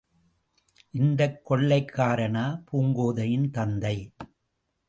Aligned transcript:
இந்தக் 0.93 1.37
கொள்ளைக்காரனா 1.49 2.45
பூங்கோதையின் 2.71 3.49
தந்தை...? 3.49 3.95